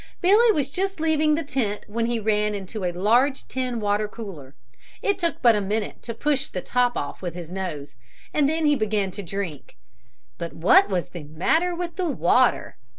Billy 0.19 0.51
was 0.51 0.71
just 0.71 0.99
leaving 0.99 1.35
the 1.35 1.43
tent 1.43 1.83
when 1.85 2.07
he 2.07 2.19
ran 2.19 2.55
into 2.55 2.83
a 2.83 2.91
large 2.91 3.47
tin 3.47 3.79
water 3.79 4.07
cooler. 4.07 4.55
It 5.03 5.19
took 5.19 5.43
but 5.43 5.55
a 5.55 5.61
minute 5.61 6.01
to 6.01 6.15
push 6.15 6.47
the 6.47 6.63
top 6.63 6.97
off 6.97 7.21
with 7.21 7.35
his 7.35 7.51
nose 7.51 7.97
and 8.33 8.49
then 8.49 8.65
he 8.65 8.75
began 8.75 9.11
to 9.11 9.21
drink. 9.21 9.77
But 10.39 10.53
what 10.53 10.89
was 10.89 11.09
the 11.09 11.25
matter 11.25 11.75
with 11.75 11.97
the 11.97 12.09
water? 12.09 12.77